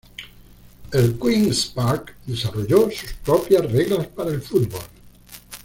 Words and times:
El 0.93 1.19
Queen's 1.19 1.67
Park 1.67 2.15
desarrolló 2.25 2.89
sus 2.89 3.13
propias 3.23 3.71
reglas 3.71 4.07
para 4.07 4.31
el 4.31 4.41
fútbol. 4.41 4.81